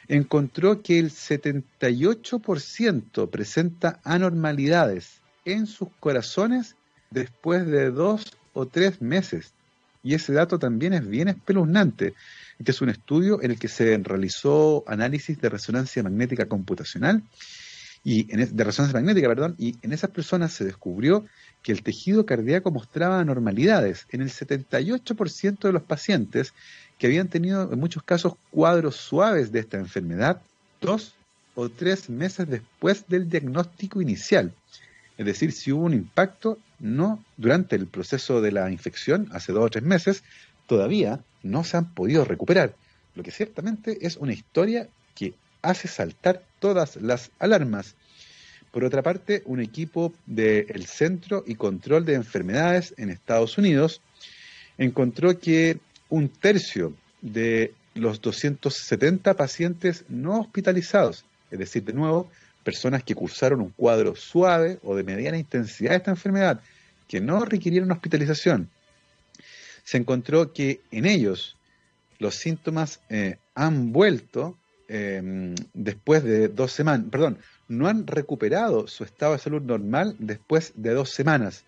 [0.08, 6.74] encontró que el 78% presenta anormalidades en sus corazones
[7.12, 9.52] después de dos o tres meses.
[10.02, 12.14] Y ese dato también es bien espeluznante.
[12.58, 17.22] Este es un estudio en el que se realizó análisis de resonancia magnética computacional
[18.04, 21.24] y de resonancia magnética, perdón, y en esas personas se descubrió
[21.62, 26.52] que el tejido cardíaco mostraba anormalidades en el 78% de los pacientes
[26.98, 30.42] que habían tenido en muchos casos cuadros suaves de esta enfermedad
[30.80, 31.14] dos
[31.54, 34.52] o tres meses después del diagnóstico inicial.
[35.16, 39.64] Es decir, si hubo un impacto, no durante el proceso de la infección, hace dos
[39.64, 40.22] o tres meses,
[40.66, 42.74] todavía no se han podido recuperar.
[43.14, 47.94] Lo que ciertamente es una historia que hace saltar todas las alarmas.
[48.72, 54.00] Por otra parte, un equipo del Centro y Control de Enfermedades en Estados Unidos
[54.76, 62.30] encontró que un tercio de los 270 pacientes no hospitalizados, es decir, de nuevo,
[62.64, 66.60] personas que cursaron un cuadro suave o de mediana intensidad de esta enfermedad,
[67.12, 68.70] que no requirieron hospitalización,
[69.84, 71.56] se encontró que en ellos
[72.18, 74.56] los síntomas eh, han vuelto
[74.94, 80.74] Em, después de dos semanas, perdón, no han recuperado su estado de salud normal después
[80.76, 81.64] de dos semanas.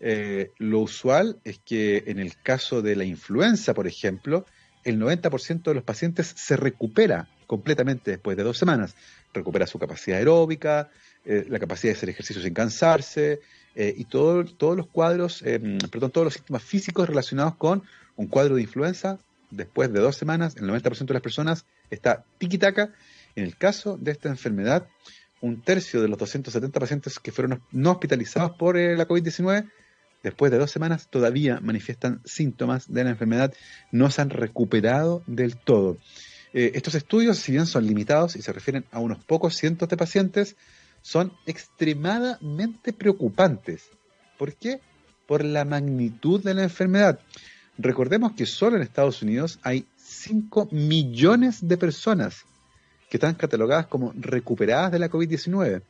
[0.00, 4.46] Eh, lo usual es que en el caso de la influenza, por ejemplo,
[4.84, 8.94] el 90% de los pacientes se recupera completamente después de dos semanas.
[9.34, 10.88] Recupera su capacidad aeróbica,
[11.26, 13.40] eh, la capacidad de hacer ejercicio sin cansarse
[13.76, 17.82] eh, y todos los cuadros, em, perdón, todos los síntomas físicos relacionados con
[18.16, 19.18] un cuadro de influenza
[19.50, 22.92] después de dos semanas, el 90% de las personas está tiquitaca.
[23.34, 24.88] En el caso de esta enfermedad,
[25.40, 29.70] un tercio de los 270 pacientes que fueron no hospitalizados por eh, la COVID-19,
[30.22, 33.52] después de dos semanas todavía manifiestan síntomas de la enfermedad,
[33.92, 35.98] no se han recuperado del todo.
[36.54, 39.98] Eh, estos estudios, si bien son limitados y se refieren a unos pocos cientos de
[39.98, 40.56] pacientes,
[41.06, 43.90] son extremadamente preocupantes.
[44.36, 44.80] ¿Por qué?
[45.28, 47.20] Por la magnitud de la enfermedad.
[47.78, 52.44] Recordemos que solo en Estados Unidos hay 5 millones de personas
[53.08, 55.82] que están catalogadas como recuperadas de la COVID-19.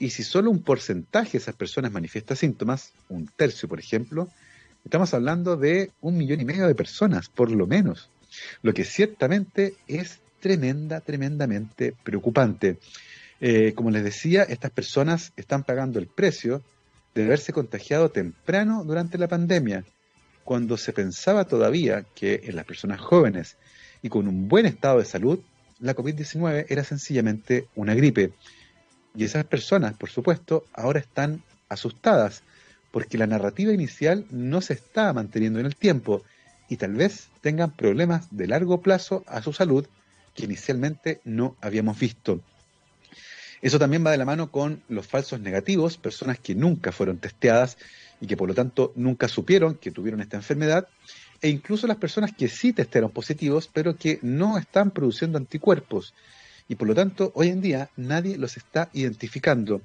[0.00, 4.28] Y si solo un porcentaje de esas personas manifiesta síntomas, un tercio por ejemplo,
[4.84, 8.10] estamos hablando de un millón y medio de personas, por lo menos.
[8.62, 12.80] Lo que ciertamente es tremenda, tremendamente preocupante.
[13.40, 16.62] Eh, como les decía, estas personas están pagando el precio
[17.14, 19.84] de haberse contagiado temprano durante la pandemia
[20.46, 23.56] cuando se pensaba todavía que en las personas jóvenes
[24.00, 25.40] y con un buen estado de salud,
[25.80, 28.32] la COVID-19 era sencillamente una gripe.
[29.16, 32.44] Y esas personas, por supuesto, ahora están asustadas
[32.92, 36.22] porque la narrativa inicial no se está manteniendo en el tiempo
[36.68, 39.84] y tal vez tengan problemas de largo plazo a su salud
[40.32, 42.40] que inicialmente no habíamos visto.
[43.66, 47.78] Eso también va de la mano con los falsos negativos, personas que nunca fueron testeadas
[48.20, 50.86] y que por lo tanto nunca supieron que tuvieron esta enfermedad,
[51.42, 56.14] e incluso las personas que sí testaron positivos, pero que no están produciendo anticuerpos.
[56.68, 59.80] Y por lo tanto, hoy en día nadie los está identificando.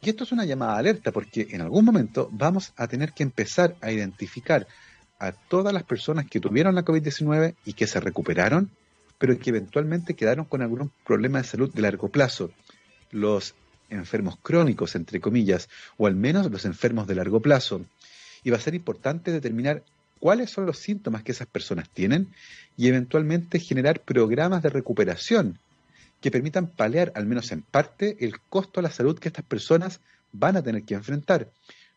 [0.00, 3.24] Y esto es una llamada de alerta porque en algún momento vamos a tener que
[3.24, 4.68] empezar a identificar
[5.18, 8.70] a todas las personas que tuvieron la COVID-19 y que se recuperaron,
[9.18, 12.52] pero que eventualmente quedaron con algún problema de salud de largo plazo.
[13.14, 13.54] Los
[13.90, 17.84] enfermos crónicos, entre comillas, o al menos los enfermos de largo plazo.
[18.42, 19.84] Y va a ser importante determinar
[20.18, 22.26] cuáles son los síntomas que esas personas tienen
[22.76, 25.58] y eventualmente generar programas de recuperación
[26.20, 30.00] que permitan paliar, al menos en parte, el costo a la salud que estas personas
[30.32, 31.50] van a tener que enfrentar.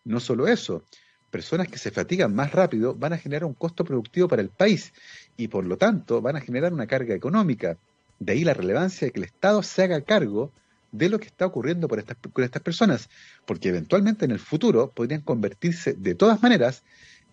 [0.05, 0.83] No solo eso,
[1.31, 4.93] personas que se fatigan más rápido van a generar un costo productivo para el país
[5.35, 7.77] y por lo tanto van a generar una carga económica
[8.19, 10.51] De ahí la relevancia de que el Estado se haga cargo
[10.91, 13.09] de lo que está ocurriendo por estas, con estas personas,
[13.45, 16.83] porque eventualmente en el futuro podrían convertirse de todas maneras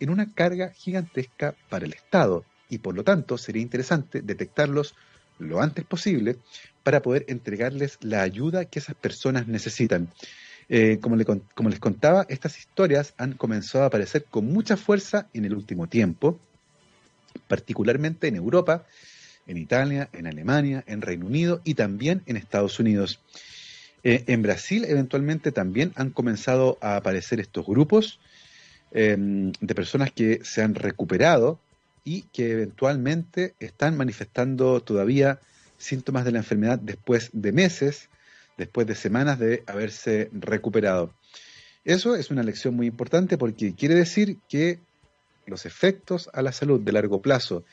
[0.00, 4.94] en una carga gigantesca para el Estado y por lo tanto sería interesante detectarlos
[5.38, 6.36] lo antes posible
[6.82, 10.08] para poder entregarles la ayuda que esas personas necesitan.
[10.68, 11.16] Eh, como,
[11.54, 15.88] como les contaba, estas historias han comenzado a aparecer con mucha fuerza en el último
[15.88, 16.38] tiempo,
[17.48, 18.86] particularmente en Europa,
[19.46, 23.20] en Italia, en Alemania, en Reino Unido y también en Estados Unidos.
[24.02, 28.20] Eh, en Brasil eventualmente también han comenzado a aparecer estos grupos
[28.92, 31.58] em, de personas que se han recuperado
[32.04, 35.40] y que eventualmente están manifestando todavía
[35.78, 38.08] síntomas de la enfermedad después de meses,
[38.58, 41.14] después de semanas de haberse recuperado.
[41.84, 44.80] Eso es una lección muy importante porque quiere decir que
[45.46, 47.64] los efectos a la salud de largo plazo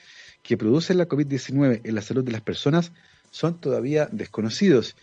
[0.44, 2.92] que produce la COVID-19 en la salud de las personas
[3.32, 4.96] son todavía desconocidos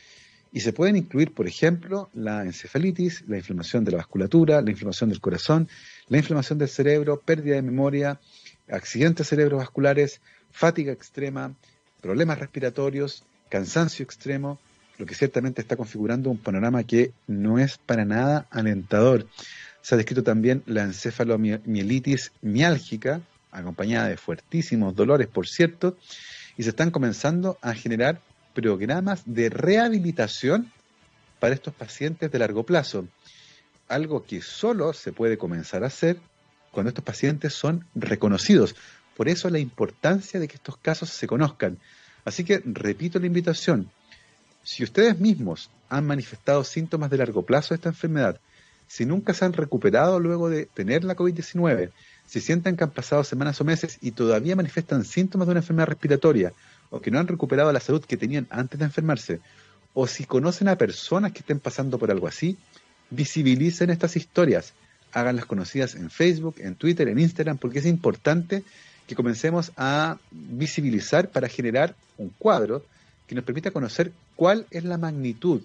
[0.52, 5.10] y se pueden incluir, por ejemplo, la encefalitis, la inflamación de la vasculatura, la inflamación
[5.10, 5.68] del corazón,
[6.08, 8.18] la inflamación del cerebro, pérdida de memoria,
[8.70, 10.20] accidentes cerebrovasculares,
[10.50, 11.54] fatiga extrema,
[12.00, 14.58] problemas respiratorios, cansancio extremo,
[14.98, 19.26] lo que ciertamente está configurando un panorama que no es para nada alentador.
[19.82, 23.20] Se ha descrito también la encefalomielitis miálgica,
[23.50, 25.96] acompañada de fuertísimos dolores, por cierto,
[26.56, 28.20] y se están comenzando a generar
[28.54, 30.72] programas de rehabilitación
[31.38, 33.06] para estos pacientes de largo plazo.
[33.88, 36.18] Algo que solo se puede comenzar a hacer
[36.72, 38.74] cuando estos pacientes son reconocidos.
[39.16, 41.78] Por eso la importancia de que estos casos se conozcan.
[42.24, 43.90] Así que repito la invitación.
[44.62, 48.40] Si ustedes mismos han manifestado síntomas de largo plazo de esta enfermedad,
[48.86, 51.90] si nunca se han recuperado luego de tener la COVID-19,
[52.28, 55.88] si sienten que han pasado semanas o meses y todavía manifiestan síntomas de una enfermedad
[55.88, 56.52] respiratoria
[56.90, 59.40] o que no han recuperado la salud que tenían antes de enfermarse,
[59.94, 62.58] o si conocen a personas que estén pasando por algo así,
[63.10, 64.74] visibilicen estas historias,
[65.12, 68.62] háganlas conocidas en Facebook, en Twitter, en Instagram, porque es importante
[69.06, 72.84] que comencemos a visibilizar para generar un cuadro
[73.26, 75.62] que nos permita conocer cuál es la magnitud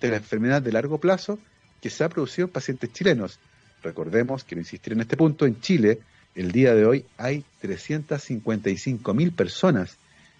[0.00, 1.38] de la enfermedad de largo plazo
[1.80, 3.38] que se ha producido en pacientes chilenos.
[3.84, 6.00] Recordemos, quiero insistir en este punto, en Chile,
[6.34, 9.98] el día de hoy hay 355 mil personas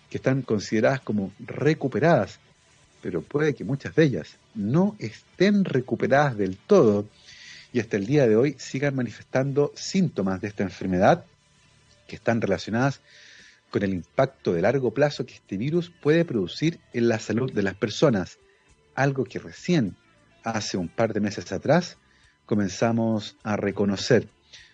[0.09, 2.40] que están consideradas como recuperadas,
[3.03, 7.07] pero puede que muchas de ellas no estén recuperadas del todo
[7.70, 11.26] y hasta el día de hoy sigan manifestando síntomas de esta enfermedad
[12.09, 13.03] que están relacionadas
[13.70, 17.62] con el impacto de largo plazo que este virus puede producir en la salud de
[17.62, 18.38] las personas,
[18.95, 19.97] algo que recién,
[20.45, 21.99] hace un par de meses atrás,
[22.47, 24.28] comenzamos a reconocer.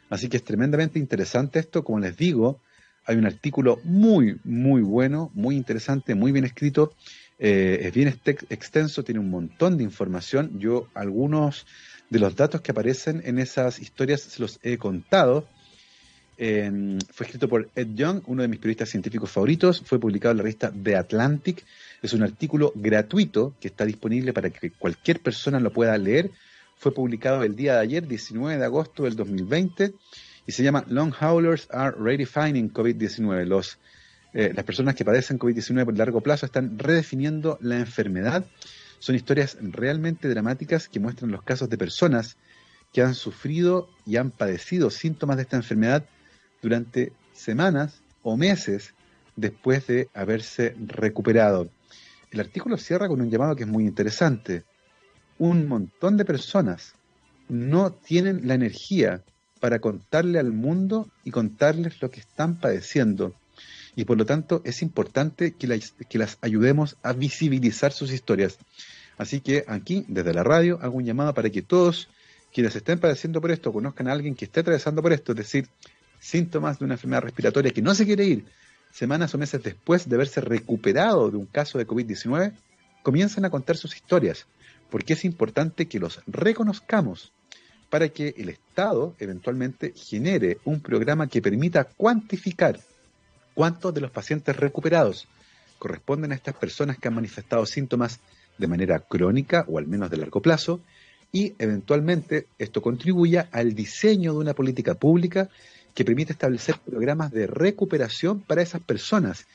[0.09, 2.61] Así que es tremendamente interesante esto, como les digo,
[3.07, 6.93] hay un artículo muy, muy bueno, muy interesante, muy bien escrito,
[7.39, 10.59] eh, es bien extenso, tiene un montón de información.
[10.59, 11.66] Yo algunos
[12.11, 15.49] de los datos que aparecen en esas historias se los he contado.
[16.37, 19.83] fue escrito por Ed Young, uno de mis periodistas científicos favoritos.
[19.85, 21.64] Fue publicado en la revista The Atlantic.
[22.03, 26.31] Es un artículo gratuito que está disponible para que cualquier persona lo pueda leer.
[26.81, 29.93] Fue publicado el día de ayer, 19 de agosto del 2020
[30.47, 33.45] y se llama Long Haulers are redefining COVID-19.
[33.45, 33.78] Los,
[34.33, 38.47] eh, las personas que padecen COVID-19 por largo plazo están redefiniendo la enfermedad.
[38.99, 42.39] Son historias realmente dramáticas que muestran los casos de personas
[42.95, 46.07] que han sufrido y han padecido síntomas de esta enfermedad
[46.62, 48.95] durante semanas o meses
[49.37, 51.68] después de haberse recuperado.
[52.31, 54.64] El artículo cierra con un llamado que es muy interesante.
[55.41, 56.93] Un montón de personas
[57.49, 59.22] no tienen la energía
[59.59, 63.32] para contarle al mundo y contarles lo que están padeciendo.
[63.97, 68.59] Y por lo tanto es importante que las, que las ayudemos a visibilizar sus historias.
[69.16, 72.11] Así que aquí, desde la radio, hago un llamado para que todos
[72.53, 75.68] quienes estén padeciendo por esto conozcan a alguien que esté atravesando por esto, es decir,
[76.18, 78.45] síntomas de una enfermedad respiratoria que no se quiere ir
[78.93, 82.53] semanas o meses después de haberse recuperado de un caso de COVID-19,
[83.03, 84.47] comiencen a contar sus historias,
[84.91, 87.32] porque es importante que los reconozcamos
[87.88, 92.80] para que el Estado eventualmente genere un programa que permita cuantificar
[93.55, 95.26] cuántos de los pacientes recuperados
[95.78, 98.20] corresponden a estas personas que han manifestado síntomas
[98.59, 100.80] de manera crónica o al menos de largo plazo
[101.32, 105.49] y eventualmente esto contribuya al diseño de una política pública
[105.95, 109.47] que permita establecer programas de recuperación para esas personas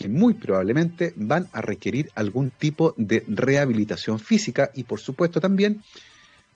[0.00, 5.82] que muy probablemente van a requerir algún tipo de rehabilitación física y por supuesto también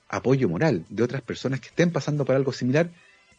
[0.09, 2.89] apoyo moral de otras personas que estén pasando por algo similar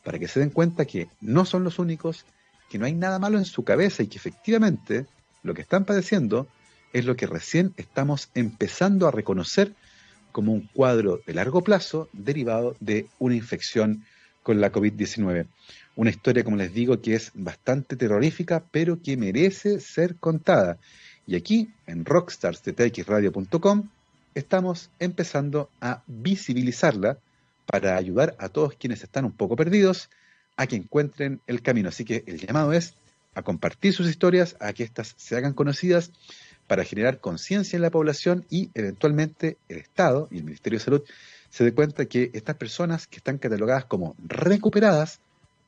[0.04, 2.24] para que se den cuenta que no son los únicos,
[2.70, 5.06] que no hay nada malo en su cabeza y que efectivamente
[5.42, 6.46] lo que están padeciendo
[6.92, 9.74] es lo que recién estamos empezando a reconocer
[10.30, 14.04] como un cuadro de largo plazo derivado de una infección
[14.44, 15.48] con la COVID-19.
[15.96, 20.76] Una historia, como les digo, que es bastante terrorífica, pero que merece ser contada.
[21.26, 23.88] Y aquí, en rockstarsdetxradio.com,
[24.34, 27.18] estamos empezando a visibilizarla
[27.64, 30.10] para ayudar a todos quienes están un poco perdidos
[30.56, 31.88] a que encuentren el camino.
[31.88, 32.94] Así que el llamado es
[33.34, 36.10] a compartir sus historias, a que éstas se hagan conocidas
[36.66, 41.02] para generar conciencia en la población y eventualmente el Estado y el Ministerio de Salud
[41.48, 45.20] se dé cuenta que estas personas que están catalogadas como recuperadas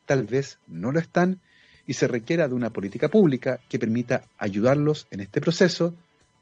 [0.08, 1.38] tal vez no lo están
[1.86, 5.94] y se requiera de una política pública que permita ayudarlos en este proceso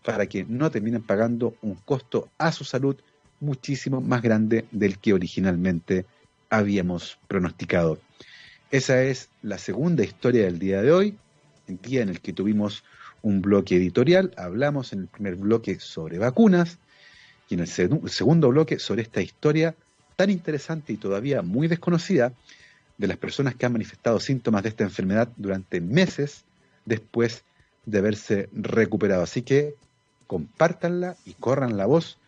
[0.05, 2.97] para que no terminen pagando un costo a su salud
[3.41, 6.07] muchísimo más grande del que originalmente
[6.49, 7.99] habíamos pronosticado.
[8.71, 11.19] Esa es la segunda historia del día de hoy,
[11.67, 12.85] el día en el que tuvimos
[13.21, 16.79] un bloque editorial, hablamos en el primer bloque sobre vacunas
[17.49, 19.75] y en el, segundo bloque sobre esta historia
[20.14, 22.33] tan interesante y todavía muy desconocida
[22.99, 26.44] de las personas que han manifestado síntomas de esta enfermedad durante meses
[26.84, 27.44] después
[27.84, 29.22] de haberse recuperado.
[29.22, 29.74] Así que
[30.26, 32.18] compártanla y corran la voz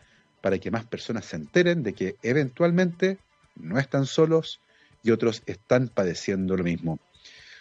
[0.40, 3.18] para que más personas se enteren de que eventualmente
[3.56, 4.60] no están solos
[5.02, 6.98] y otros están padeciendo lo mismo.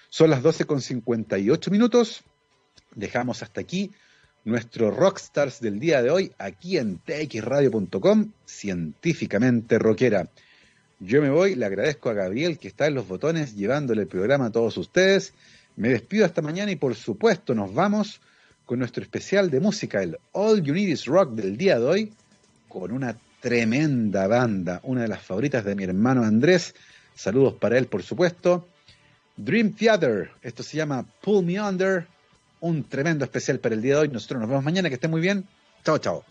[0.10, 2.24] Son las 12 con 58 minutos.
[2.96, 3.92] Dejamos hasta aquí
[4.46, 10.30] nuestro Rockstars del día de hoy aquí en txradio.com, científicamente rockera.
[11.00, 14.48] Yo me voy, le agradezco a Gabriel que está en los botones llevándole el programa
[14.48, 15.34] a todos ustedes.
[15.76, 18.20] Me despido hasta mañana y por supuesto nos vamos
[18.66, 22.14] con nuestro especial de música, el All You Need Is Rock del día de hoy,
[22.68, 26.74] con una tremenda banda, una de las favoritas de mi hermano Andrés.
[27.16, 28.68] Saludos para él, por supuesto.
[29.38, 32.08] Dream Theater, esto se llama Pull Me Under,
[32.60, 34.08] un tremendo especial para el día de hoy.
[34.10, 35.46] Nosotros nos vemos mañana, que estén muy bien.
[35.86, 36.26] Chao, chao.